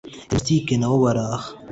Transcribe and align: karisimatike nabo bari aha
karisimatike 0.29 0.73
nabo 0.77 0.95
bari 1.03 1.21
aha 1.27 1.49